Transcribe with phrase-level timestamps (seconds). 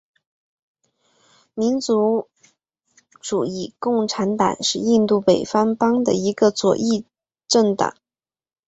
[1.53, 2.27] 民族
[3.21, 7.05] 主义共产党是印度北方邦的一个左翼
[7.47, 7.93] 政党。